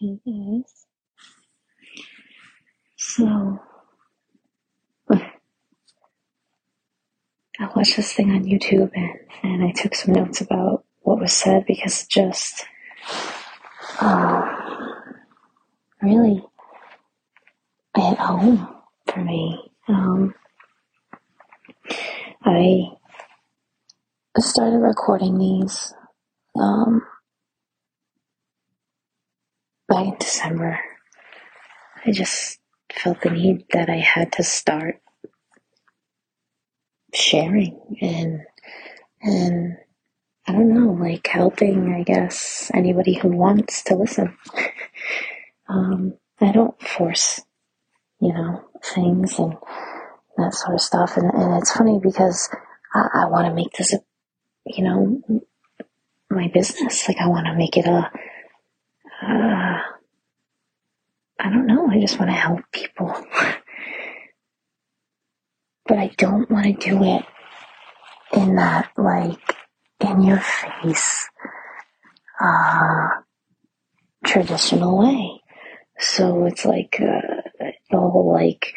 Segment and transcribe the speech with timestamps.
[0.00, 0.86] Hey guys.
[2.96, 3.58] So,
[7.58, 11.32] I watched this thing on YouTube and, and I took some notes about what was
[11.32, 12.64] said because just
[14.00, 14.56] uh,
[16.02, 16.44] really
[17.96, 18.68] hit home
[19.06, 19.72] for me.
[19.88, 20.34] Um,
[22.44, 22.90] I
[24.38, 25.92] started recording these
[26.60, 27.02] um,
[30.04, 30.80] in December.
[32.04, 32.58] I just
[32.92, 35.00] felt the need that I had to start
[37.14, 38.42] sharing and
[39.20, 39.76] and
[40.48, 44.34] I don't know, like helping, I guess, anybody who wants to listen.
[45.68, 47.42] um, I don't force,
[48.20, 49.56] you know, things and
[50.38, 51.18] that sort of stuff.
[51.18, 52.48] And, and it's funny because
[52.94, 53.98] I, I want to make this a,
[54.64, 55.22] you know,
[56.30, 57.06] my business.
[57.06, 58.10] Like I want to make it a,
[59.22, 59.77] uh,
[61.38, 61.88] I don't know.
[61.88, 63.14] I just want to help people.
[65.86, 67.24] but I don't want to do it
[68.32, 69.56] in that, like,
[70.00, 71.28] in your face,
[72.40, 73.08] uh,
[74.24, 75.40] traditional way.
[75.98, 77.42] So it's like, uh,
[77.90, 78.74] the whole, like,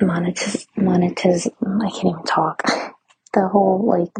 [0.00, 2.62] monetiz, monetiz, I can't even talk.
[3.34, 4.14] The whole, like,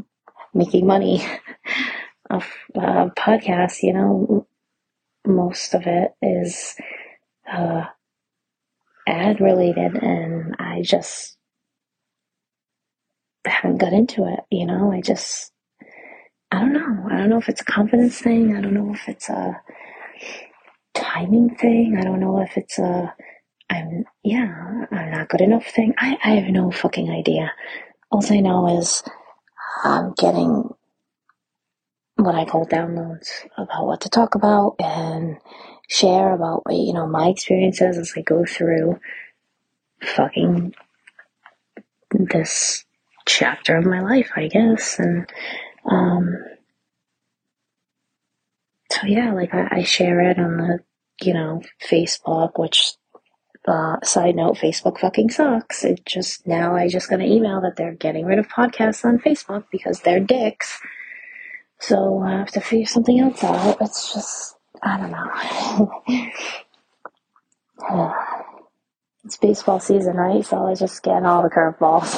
[0.55, 1.23] making money
[2.31, 4.47] of, uh, podcasts, you know,
[5.27, 6.77] most of it is,
[7.51, 7.85] uh,
[9.09, 11.37] ad related and I just
[13.47, 15.53] haven't got into it, you know, I just,
[16.51, 17.09] I don't know.
[17.11, 18.57] I don't know if it's a confidence thing.
[18.57, 19.61] I don't know if it's a
[20.95, 21.97] timing thing.
[21.99, 23.15] I don't know if it's a,
[23.71, 25.95] I'm, yeah, I'm not good enough thing.
[25.99, 27.53] I, I have no fucking idea.
[28.11, 29.03] All I know is
[29.85, 30.71] I'm getting
[32.17, 35.39] what I call downloads about what to talk about and
[35.89, 38.99] share about, you know, my experiences as I go through
[40.01, 40.75] fucking
[42.11, 42.85] this
[43.27, 44.99] chapter of my life, I guess.
[44.99, 45.29] And,
[45.91, 46.37] um,
[48.91, 50.79] so yeah, like I, I share it on the,
[51.23, 52.95] you know, Facebook, which,
[53.67, 55.85] uh, side note, Facebook fucking sucks.
[55.85, 59.19] It just, now I just got an email that they're getting rid of podcasts on
[59.19, 60.81] Facebook because they're dicks.
[61.79, 63.79] So I have to figure something else out.
[63.81, 66.03] It's just, I don't know.
[69.25, 70.45] it's baseball season, right?
[70.45, 72.13] So I just getting all the curveballs.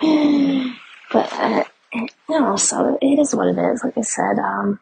[1.12, 3.82] but, uh, you know, so it is what it is.
[3.84, 4.80] Like I said, um,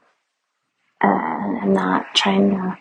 [1.02, 2.78] uh, I'm not trying to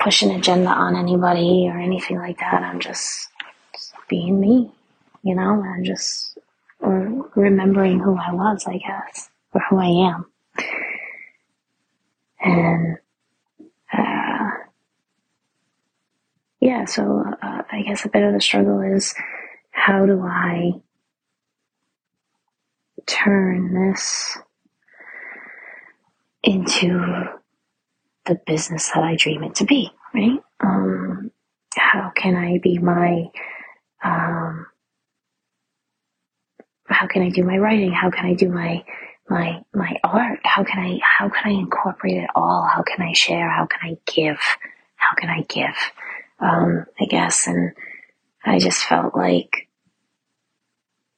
[0.00, 2.62] push an agenda on anybody or anything like that.
[2.62, 3.28] I'm just,
[3.74, 4.70] just being me,
[5.22, 6.38] you know, and just
[6.80, 10.26] remembering who I was, I guess, or who I am.
[12.44, 12.98] And,
[13.92, 14.50] uh,
[16.60, 19.14] yeah, so uh, I guess a bit of the struggle is
[19.70, 20.72] how do I
[23.06, 24.38] turn this
[26.42, 27.24] into
[28.26, 30.38] the business that I dream it to be, right?
[30.60, 31.30] Um,
[31.76, 33.30] how can I be my,
[34.02, 34.66] um,
[36.88, 37.92] how can I do my writing?
[37.92, 38.84] How can I do my,
[39.28, 40.40] my, my art?
[40.44, 42.64] How can I, how can I incorporate it all?
[42.64, 43.50] How can I share?
[43.50, 44.38] How can I give?
[44.96, 45.76] How can I give?
[46.40, 47.72] Um, I guess, and
[48.44, 49.68] I just felt like,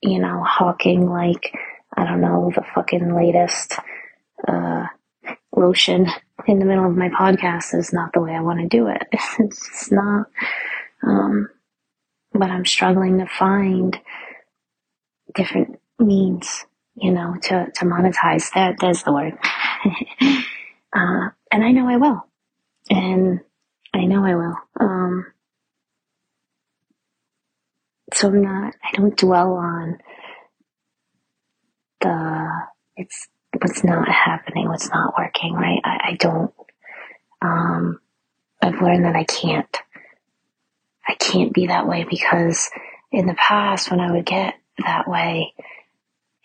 [0.03, 1.55] you know, hawking like,
[1.97, 3.77] I don't know, the fucking latest,
[4.47, 4.87] uh,
[5.57, 6.07] lotion
[6.47, 9.03] in the middle of my podcast is not the way I want to do it.
[9.39, 10.27] It's not.
[11.03, 11.49] Um,
[12.33, 13.99] but I'm struggling to find
[15.35, 16.65] different means,
[16.97, 18.53] you know, to, to monetize.
[18.55, 19.35] That, that's the word.
[20.95, 22.27] uh, and I know I will.
[22.91, 23.41] And
[23.95, 24.57] I know I will.
[24.81, 25.27] Um,
[28.15, 29.99] so I'm not, I don't dwell on
[32.01, 32.49] the,
[32.97, 33.29] it's
[33.61, 35.81] what's not happening, what's not working, right?
[35.85, 36.53] I, I don't,
[37.43, 38.01] um,
[38.63, 39.77] I've learned that I can't,
[41.09, 42.71] I can't be that way because
[43.13, 44.55] in the past when I would get
[44.85, 45.55] that way,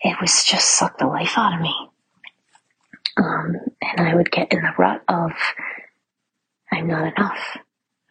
[0.02, 1.74] it was just sucked the life out of me.
[3.18, 5.32] Um, and I would get in the rut of,
[6.72, 7.58] I'm not enough.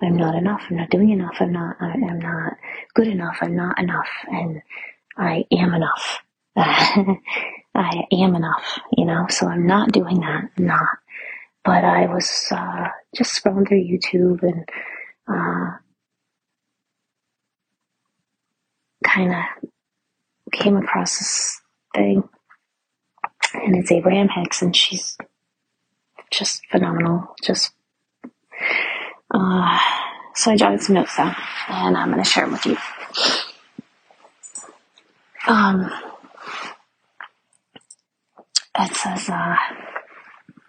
[0.02, 0.62] I'm not enough.
[0.70, 1.36] I'm not doing enough.
[1.40, 2.54] I'm not, I, am not
[2.94, 3.38] good enough.
[3.40, 4.08] I'm not enough.
[4.28, 4.62] And
[5.16, 6.22] I am enough.
[6.56, 10.50] I am enough, you know, so I'm not doing that.
[10.56, 10.98] I'm not.
[11.64, 14.68] But I was uh, just scrolling through YouTube and
[15.28, 15.76] uh,
[19.04, 19.70] kind of
[20.52, 21.60] came across this
[21.94, 22.28] thing.
[23.54, 25.18] And it's Abraham Hicks, and she's
[26.30, 27.34] just phenomenal.
[27.44, 27.72] Just
[29.32, 29.78] Uh,
[30.34, 31.36] so I jotted some notes down,
[31.68, 32.76] and I'm going to share them with you.
[35.46, 35.90] Um,
[38.78, 39.56] it says, uh,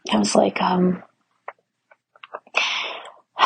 [0.06, 1.04] it was like, um,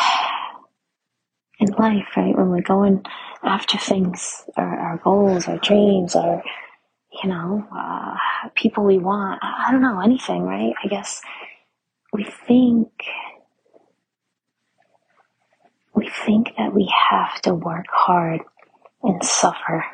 [1.60, 2.36] in life, right?
[2.36, 3.04] When we're going
[3.42, 6.42] after things, our, our goals, our dreams, our,
[7.22, 8.16] you know, uh,
[8.54, 10.74] people we want, I don't know, anything, right?
[10.82, 11.20] I guess
[12.12, 12.88] we think,
[15.94, 18.40] we think that we have to work hard
[19.02, 19.84] and suffer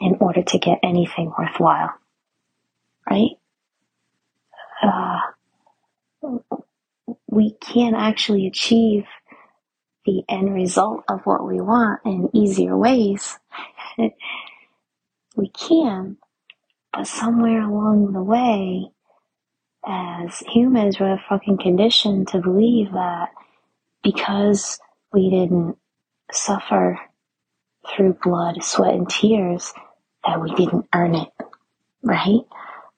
[0.00, 1.94] in order to get anything worthwhile,
[3.08, 3.30] right?
[4.82, 5.20] Uh,
[7.28, 9.04] we can't actually achieve
[10.04, 13.38] the end result of what we want in easier ways.
[15.36, 16.16] we can,
[16.92, 18.90] but somewhere along the way,
[19.86, 23.30] as humans, we're fucking conditioned to believe that
[24.02, 24.78] because
[25.12, 25.76] we didn't
[26.30, 26.98] suffer
[27.88, 29.72] through blood, sweat, and tears,
[30.24, 31.28] that we didn't earn it,
[32.02, 32.40] right?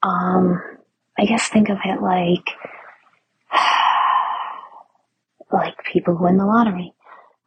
[0.03, 0.61] Um,
[1.17, 2.45] I guess think of it like,
[5.51, 6.93] like people who win the lottery,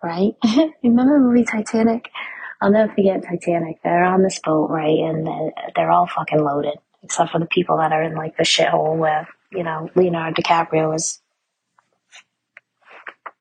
[0.02, 0.34] right?
[0.82, 2.08] Remember the movie Titanic?
[2.60, 3.82] I'll never forget Titanic.
[3.84, 4.98] They're on this boat, right?
[4.98, 5.28] And
[5.76, 9.28] they're all fucking loaded, except for the people that are in like the shithole where,
[9.52, 11.20] you know, Leonardo DiCaprio is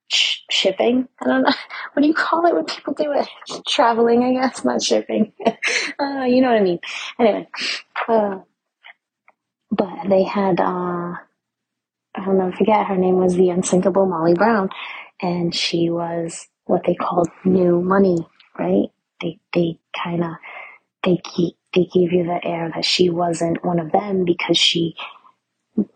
[0.09, 1.07] sh- shipping.
[1.21, 1.53] I don't know.
[1.93, 3.27] What do you call it when people do it?
[3.67, 5.33] Traveling, I guess, not shipping.
[5.45, 6.79] uh, you know what I mean.
[7.19, 7.49] Anyway,
[8.07, 8.39] uh,
[9.71, 11.15] but they had, uh,
[12.15, 14.69] I'll never forget, her name was the unsinkable Molly Brown,
[15.21, 18.27] and she was what they called new money,
[18.59, 18.89] right?
[19.21, 20.31] They, they kind of,
[21.03, 24.95] they keep, they gave you the air that she wasn't one of them because she,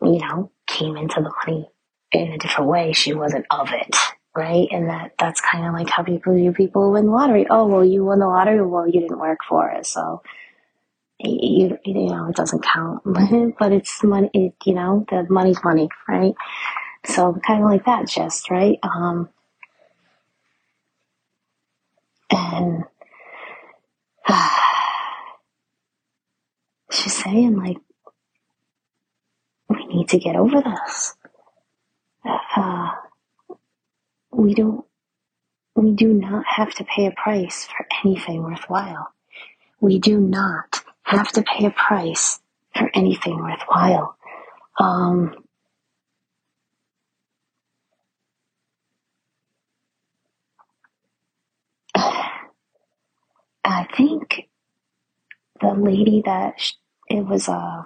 [0.01, 1.69] you know, came into the money
[2.11, 2.93] in a different way.
[2.93, 3.95] She wasn't of it,
[4.35, 4.67] right?
[4.71, 7.47] And that, that's kind of like how people view people win the lottery.
[7.49, 8.65] Oh, well, you won the lottery.
[8.65, 9.85] Well, you didn't work for it.
[9.85, 10.23] So,
[11.19, 13.03] you, you know, it doesn't count,
[13.59, 16.33] but it's money, it, you know, the money's money, right?
[17.05, 18.79] So kind of like that just, right?
[18.83, 19.29] Um,
[22.31, 22.83] and
[26.91, 27.77] she's saying like,
[29.69, 31.15] we need to get over this.
[32.55, 32.91] Uh,
[34.31, 34.85] we don't,
[35.75, 39.09] we do not have to pay a price for anything worthwhile.
[39.79, 42.39] We do not have to pay a price
[42.75, 44.15] for anything worthwhile.
[44.79, 45.40] Um,
[53.81, 54.49] I think
[55.61, 56.73] the lady that sh-
[57.09, 57.83] it was a uh,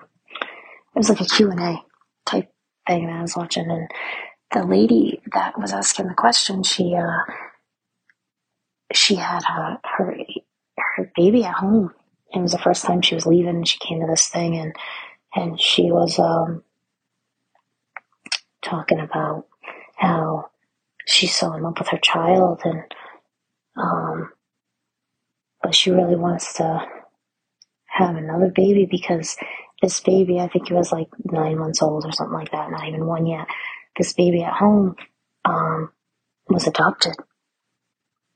[0.96, 1.78] it was like a Q and A
[2.26, 2.52] type
[2.88, 3.90] thing that I was watching, and
[4.54, 7.24] the lady that was asking the question, she uh,
[8.94, 10.16] she had her her
[10.98, 11.92] her baby at home,
[12.34, 14.76] it was the first time she was leaving and she came to this thing and
[15.36, 16.64] and she was um
[18.64, 19.48] talking about
[19.98, 20.50] how
[21.08, 22.84] she's so in love with her child and
[23.78, 24.32] um
[25.66, 26.86] but she really wants to
[27.88, 29.36] have another baby because
[29.82, 32.88] this baby I think it was like nine months old or something like that, not
[32.88, 33.48] even one yet.
[33.98, 34.96] This baby at home
[35.44, 35.90] um
[36.48, 37.16] was adopted.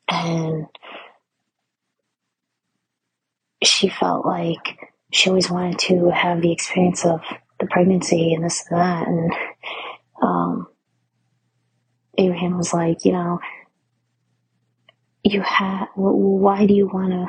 [0.07, 0.65] And
[3.63, 4.79] she felt like
[5.11, 7.21] she always wanted to have the experience of
[7.59, 9.07] the pregnancy and this and that.
[9.07, 9.33] And
[10.19, 10.67] um,
[12.17, 13.39] Abraham was like, you know,
[15.29, 17.27] you have, why do you want to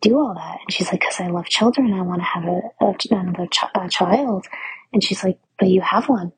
[0.00, 0.58] do all that?
[0.62, 1.92] And she's like, because I love children.
[1.92, 4.46] I want to have a, a another ch- a child.
[4.92, 6.32] And she's like, but you have one,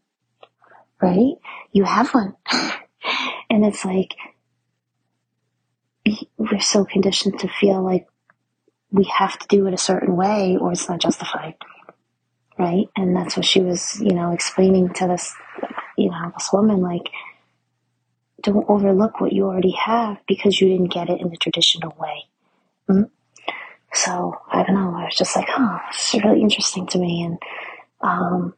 [1.01, 1.35] right?
[1.73, 2.35] You have one.
[3.51, 4.15] and it's like,
[6.37, 8.07] we're so conditioned to feel like
[8.91, 11.55] we have to do it a certain way or it's not justified.
[12.59, 12.87] Right?
[12.97, 15.35] And that's what she was, you know, explaining to this,
[15.97, 17.09] you know, this woman, like,
[18.43, 22.27] don't overlook what you already have because you didn't get it in the traditional way.
[22.89, 23.03] Mm-hmm.
[23.95, 25.49] So, I don't know, I was just like,
[25.93, 27.23] this is really interesting to me.
[27.23, 27.39] And,
[28.01, 28.55] um,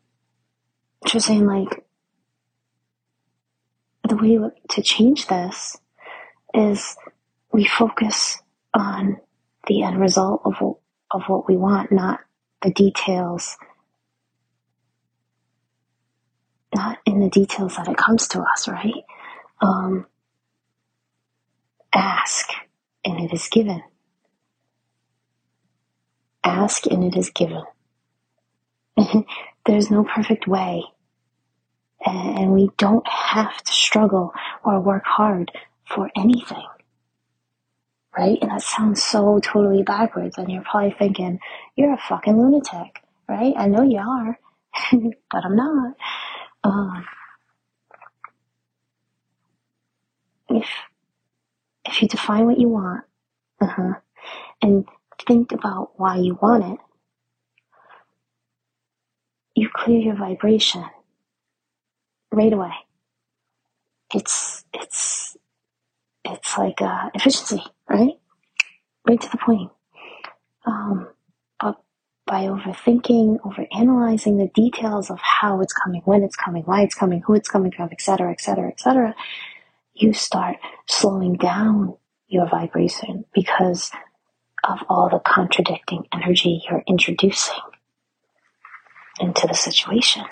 [1.12, 1.84] was saying, like,
[4.08, 4.38] the way
[4.70, 5.76] to change this
[6.52, 6.96] is
[7.52, 9.18] we focus on
[9.66, 10.54] the end result of
[11.10, 12.20] of what we want, not
[12.62, 13.56] the details,
[16.74, 19.04] not in the details that it comes to us, right?
[19.64, 20.06] Um,
[21.94, 22.50] ask
[23.04, 23.82] and it is given.
[26.44, 27.62] Ask and it is given.
[29.66, 30.84] There's no perfect way.
[32.04, 35.50] And we don't have to struggle or work hard
[35.88, 36.66] for anything.
[38.16, 38.38] Right?
[38.42, 40.36] And that sounds so totally backwards.
[40.36, 41.38] And you're probably thinking,
[41.74, 43.00] you're a fucking lunatic.
[43.26, 43.54] Right?
[43.56, 44.38] I know you are,
[45.30, 45.94] but I'm not.
[46.62, 47.06] Um,
[50.54, 50.68] if
[51.86, 53.04] if you define what you want,
[53.60, 53.94] uh-huh,
[54.62, 54.86] and
[55.26, 56.80] think about why you want it,
[59.56, 60.84] you clear your vibration
[62.32, 62.72] right away.
[64.14, 65.36] It's it's
[66.24, 68.14] it's like uh, efficiency, right?
[69.08, 69.70] Right to the point.
[70.66, 71.08] Um,
[71.60, 71.76] but
[72.26, 77.22] by overthinking, overanalyzing the details of how it's coming, when it's coming, why it's coming,
[77.26, 79.14] who it's coming from, etc., etc., etc.,
[79.94, 81.96] you start slowing down
[82.26, 83.90] your vibration because
[84.68, 87.60] of all the contradicting energy you're introducing
[89.20, 90.24] into the situation.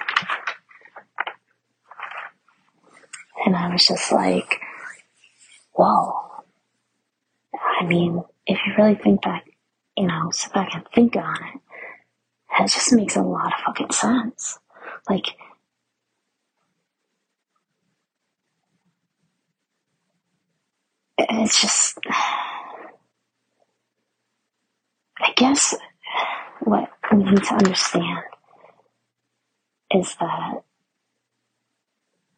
[3.45, 4.61] And I was just like,
[5.73, 6.13] whoa.
[7.81, 9.45] I mean, if you really think back,
[9.97, 11.61] you know, sit back and think on it,
[12.61, 14.59] it just makes a lot of fucking sense.
[15.09, 15.27] Like,
[21.31, 21.99] it's just,
[25.19, 25.75] I guess
[26.61, 28.25] what we need to understand
[29.95, 30.63] is that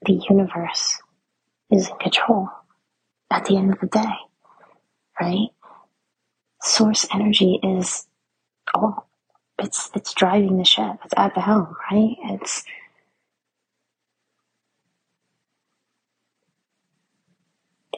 [0.06, 0.98] the universe
[1.70, 2.48] is in control
[3.30, 4.14] at the end of the day,
[5.20, 5.48] right?
[6.62, 8.06] Source energy is
[8.74, 9.08] all
[9.58, 10.98] it's it's driving the ship.
[11.04, 12.16] It's at the helm, right?
[12.24, 12.64] It's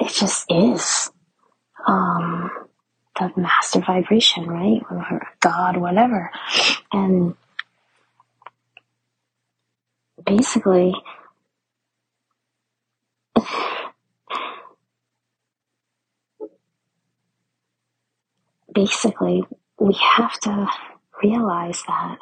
[0.00, 1.10] it just is.
[1.86, 2.50] Um
[3.20, 4.82] the master vibration, right?
[4.90, 6.30] Or God, whatever.
[6.92, 7.36] And
[10.24, 10.94] basically
[18.74, 19.44] basically
[19.80, 20.68] we have to
[21.22, 22.18] realize that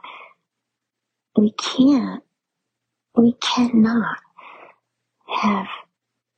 [1.37, 2.23] we can't
[3.17, 4.19] we cannot
[5.29, 5.67] have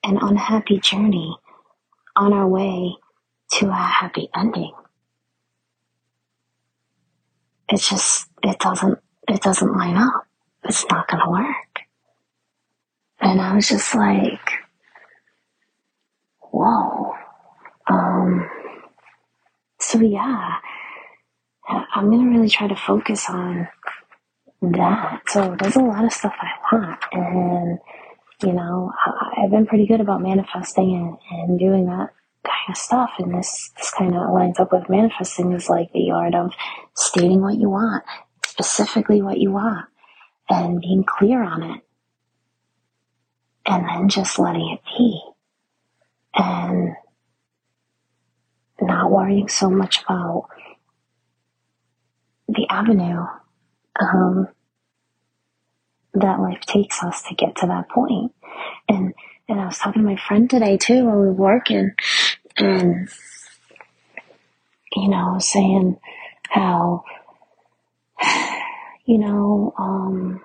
[0.07, 1.37] an unhappy journey
[2.15, 2.97] on our way
[3.53, 4.73] to a happy ending.
[7.69, 8.99] It's just it doesn't
[9.29, 10.27] it doesn't line up.
[10.65, 11.81] It's not gonna work.
[13.21, 14.51] And I was just like,
[16.41, 17.13] whoa.
[17.89, 18.49] Um
[19.81, 20.59] so yeah,
[21.69, 23.69] I'm gonna really try to focus on
[24.63, 25.23] that.
[25.27, 27.79] So there's a lot of stuff I want, and
[28.43, 28.93] you know,
[29.39, 30.95] I've been pretty good about manifesting
[31.31, 32.11] and, and doing that
[32.45, 33.11] kind of stuff.
[33.19, 36.53] And this this kind of lines up with manifesting is like the art of
[36.95, 38.05] stating what you want,
[38.45, 39.87] specifically what you want,
[40.49, 41.81] and being clear on it,
[43.65, 45.21] and then just letting it be,
[46.35, 46.95] and
[48.81, 50.49] not worrying so much about
[52.49, 53.25] the avenue
[53.99, 54.49] um,
[56.21, 58.33] that life takes us to get to that point.
[58.89, 59.15] And
[59.49, 61.93] and I was talking to my friend today too while we were working,
[62.57, 63.09] and
[64.95, 65.99] you know, saying
[66.49, 67.05] how
[69.05, 70.43] you know, um,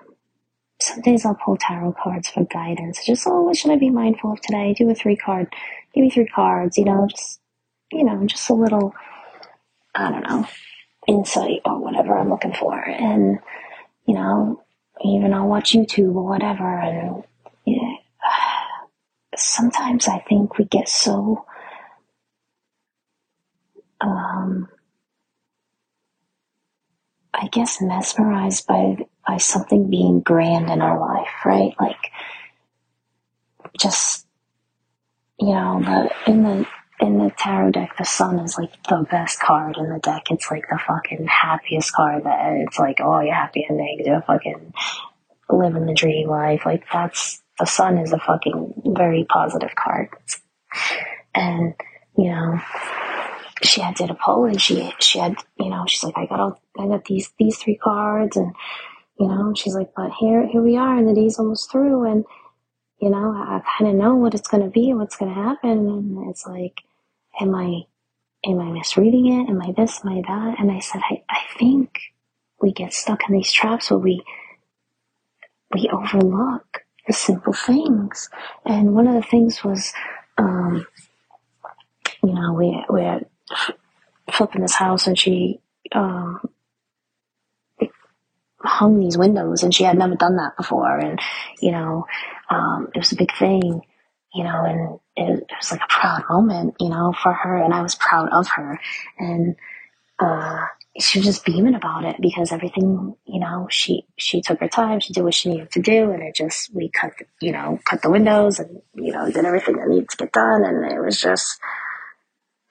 [0.80, 3.04] some days I'll pull tarot cards for guidance.
[3.04, 4.74] Just oh, what should I be mindful of today?
[4.74, 5.52] Do a three card,
[5.94, 6.78] give me three cards.
[6.78, 7.40] You know, just
[7.92, 8.94] you know, just a little,
[9.94, 10.48] I don't know,
[11.06, 12.78] insight or whatever I'm looking for.
[12.78, 13.38] And,
[14.06, 14.62] you know,
[15.04, 16.78] even I'll watch YouTube or whatever.
[16.78, 17.24] And
[17.64, 17.96] you know,
[19.36, 21.46] sometimes I think we get so,
[24.00, 24.68] um,
[27.34, 31.74] I guess mesmerized by by something being grand in our life, right?
[31.80, 32.10] Like
[33.78, 34.26] just
[35.38, 36.66] you know, the in the
[37.02, 40.30] in the tarot deck, the sun is like the best card in the deck.
[40.30, 44.72] It's like the fucking happiest card that it's like, oh, you're happy endings, you're fucking
[45.50, 46.62] living the dream life.
[46.64, 50.10] Like that's, the sun is a fucking very positive card.
[51.34, 51.74] And,
[52.16, 52.60] you know,
[53.64, 56.38] she had did a poll and she, she had, you know, she's like, I got
[56.38, 58.54] all, I got these, these three cards and,
[59.18, 62.24] you know, she's like, but here, here we are and the day's almost through and,
[63.00, 65.40] you know, I, I kind of know what it's going to be, what's going to
[65.40, 65.88] happen.
[65.88, 66.80] And it's like,
[67.40, 67.82] am I,
[68.46, 69.50] am I misreading it?
[69.50, 70.00] Am I this?
[70.04, 70.60] Am I that?
[70.60, 72.00] And I said, I, I think
[72.60, 74.22] we get stuck in these traps where we,
[75.74, 78.30] we overlook the simple things.
[78.64, 79.92] And one of the things was,
[80.38, 80.86] um,
[82.22, 83.22] you know, we, we're
[84.30, 85.60] flipping this house and she,
[85.92, 86.40] um,
[88.64, 90.98] hung these windows and she had never done that before.
[90.98, 91.18] And,
[91.60, 92.06] you know,
[92.50, 93.82] um, it was a big thing
[94.34, 97.82] you know, and it, was like a proud moment, you know, for her, and I
[97.82, 98.80] was proud of her,
[99.18, 99.56] and
[100.18, 100.66] uh,
[100.98, 105.00] she was just beaming about it because everything, you know, she she took her time,
[105.00, 108.02] she did what she needed to do, and it just we cut, you know, cut
[108.02, 111.20] the windows and you know did everything that needed to get done, and it was
[111.20, 111.58] just,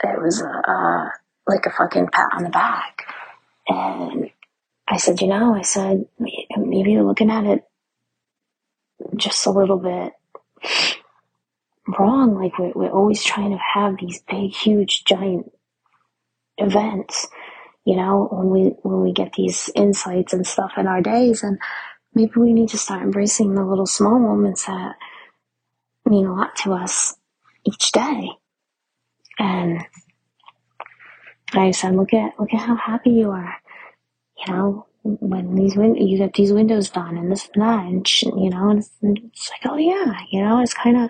[0.04, 1.10] it was uh,
[1.48, 3.06] like a fucking pat on the back,
[3.68, 4.32] and
[4.88, 7.64] I said, you know, I said maybe you're looking at it
[9.16, 10.14] just a little bit
[12.00, 12.36] wrong.
[12.36, 15.52] Like we're, we're always trying to have these big, huge, giant
[16.58, 17.28] events,
[17.86, 21.44] you know, when we, when we get these insights and stuff in our days.
[21.44, 21.60] And
[22.14, 24.96] maybe we need to start embracing the little small moments that
[26.06, 27.16] mean a lot to us
[27.66, 28.30] each day.
[29.40, 29.86] And
[31.54, 33.56] I said, look at, look at how happy you are.
[34.46, 38.08] You know, when these win- you get these windows done and this and that and
[38.40, 41.10] you know and it's, it's, like oh yeah you know it's kind of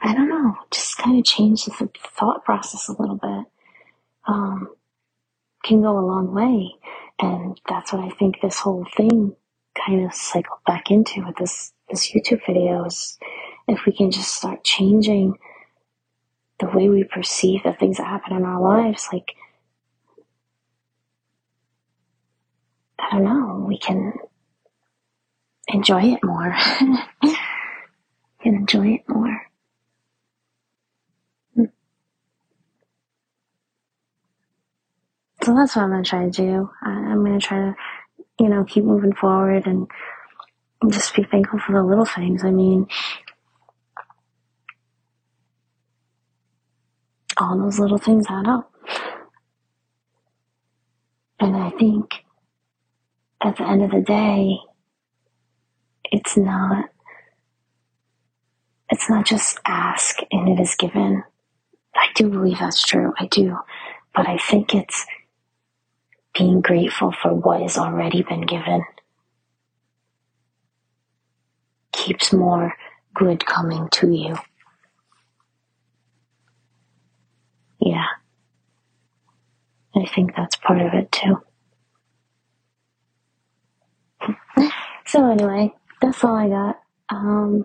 [0.00, 3.46] I don't know just kind of change the thought process a little bit
[4.26, 4.68] um,
[5.64, 6.74] can go a long way
[7.18, 9.34] and that's what I think this whole thing
[9.86, 13.18] kind of cycled back into with this this YouTube video is
[13.68, 15.36] if we can just start changing
[16.58, 19.34] the way we perceive the things that happen in our lives like
[22.98, 24.14] I don't know, we can
[25.68, 26.56] enjoy it more.
[28.42, 29.45] can enjoy it more.
[35.46, 36.70] So that's what I'm going to try to do.
[36.82, 37.76] I'm going to try to,
[38.40, 39.88] you know, keep moving forward and
[40.90, 42.42] just be thankful for the little things.
[42.42, 42.88] I mean,
[47.36, 48.72] all those little things add up.
[51.38, 52.24] And I think
[53.40, 54.56] at the end of the day,
[56.10, 56.86] it's not
[58.90, 61.22] it's not just ask and it is given.
[61.94, 63.12] I do believe that's true.
[63.16, 63.56] I do.
[64.12, 65.06] But I think it's
[66.38, 68.82] being grateful for what has already been given
[71.92, 72.74] keeps more
[73.14, 74.36] good coming to you.
[77.80, 78.06] Yeah.
[79.96, 81.42] I think that's part of it too.
[85.06, 86.80] So anyway, that's all I got.
[87.10, 87.64] Um,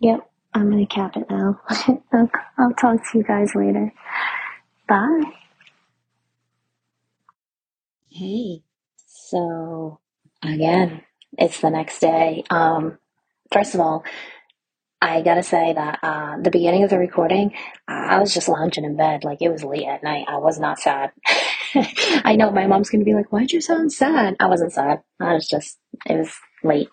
[0.00, 1.60] yep, I'm gonna cap it now.
[2.12, 3.92] I'll, I'll talk to you guys later.
[4.88, 5.22] Bye.
[8.14, 8.62] Hey,
[9.08, 10.00] so
[10.44, 11.02] again,
[11.38, 12.44] it's the next day.
[12.50, 12.98] Um,
[13.52, 14.04] first of all,
[15.02, 17.52] I gotta say that uh, the beginning of the recording,
[17.88, 20.26] I was just lounging in bed, like it was late at night.
[20.28, 21.12] I was not sad.
[22.24, 25.02] I know my mom's gonna be like, "Why'd you sound sad?" I wasn't sad.
[25.20, 26.90] I was just, it was late.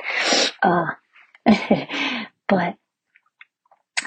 [0.63, 0.87] Uh,
[2.49, 2.75] but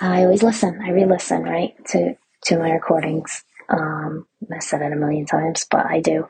[0.00, 0.80] I always listen.
[0.84, 3.44] I re-listen, right, to to my recordings.
[3.68, 6.26] Um, I said it a million times, but I do,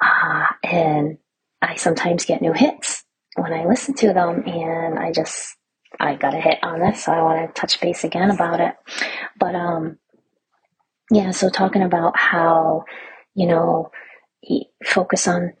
[0.00, 1.18] uh, and
[1.60, 3.04] I sometimes get new hits
[3.36, 5.56] when I listen to them, and I just
[5.98, 8.74] I got a hit on this, so I want to touch base again about it.
[9.38, 9.98] But um,
[11.10, 12.84] yeah, so talking about how
[13.34, 13.90] you know
[14.84, 15.52] focus on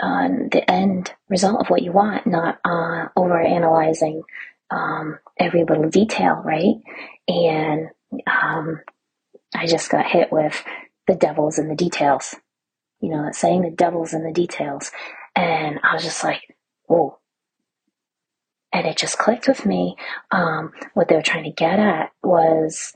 [0.00, 4.22] on the end result of what you want, not uh, over analyzing
[4.70, 6.76] um, every little detail, right?
[7.28, 7.88] And
[8.26, 8.80] um,
[9.54, 10.62] I just got hit with
[11.06, 12.34] the devil's in the details.
[13.00, 14.92] You know, saying the devil's in the details,
[15.34, 16.42] and I was just like,
[16.86, 17.18] whoa
[18.72, 19.96] and it just clicked with me.
[20.30, 22.92] Um, what they were trying to get at was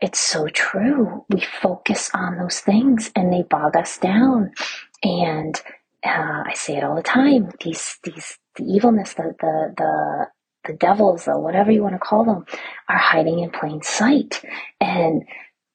[0.00, 1.24] it's so true.
[1.28, 4.52] We focus on those things and they bog us down.
[5.02, 5.60] And
[6.04, 7.52] uh, I say it all the time.
[7.62, 10.26] These, these, the evilness, the, the, the,
[10.66, 12.44] the devils, or whatever you want to call them,
[12.88, 14.42] are hiding in plain sight.
[14.80, 15.24] And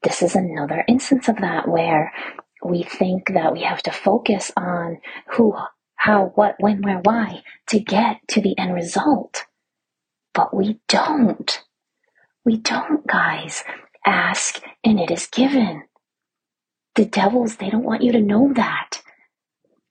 [0.04, 2.13] this is another instance of that where
[2.63, 4.99] we think that we have to focus on
[5.34, 5.56] who
[5.95, 9.45] how, what, when, where, why to get to the end result.
[10.34, 11.62] But we don't.
[12.45, 13.63] We don't, guys.
[14.06, 15.84] Ask and it is given.
[16.95, 19.02] The devils, they don't want you to know that.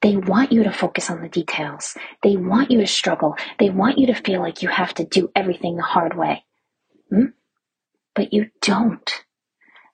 [0.00, 1.96] They want you to focus on the details.
[2.22, 3.34] They want you to struggle.
[3.58, 6.44] They want you to feel like you have to do everything the hard way.
[7.10, 7.26] Hmm?
[8.14, 9.10] But you don't.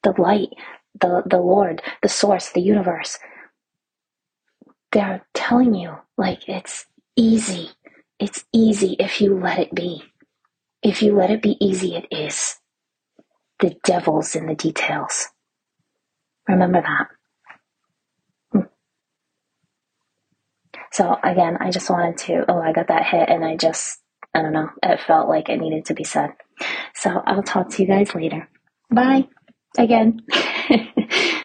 [0.02, 0.50] The light,
[1.00, 3.18] the, the Lord, the source, the universe,
[4.92, 6.86] they're telling you like it's
[7.16, 7.70] easy.
[8.18, 10.04] It's easy if you let it be.
[10.82, 12.56] If you let it be easy, it is.
[13.60, 15.28] The devil's in the details.
[16.48, 17.08] Remember that.
[20.94, 24.00] So again, I just wanted to, oh, I got that hit and I just,
[24.34, 24.70] I don't know.
[24.82, 26.32] It felt like it needed to be said.
[26.96, 28.48] So I'll talk to you guys later.
[28.90, 29.28] Bye
[29.78, 30.22] again.